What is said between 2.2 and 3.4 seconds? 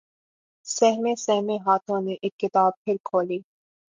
اک کتاب پھر کھولی